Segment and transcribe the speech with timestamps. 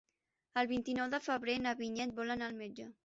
[0.61, 2.89] El vint-i-nou de febrer na Vinyet vol anar al metge.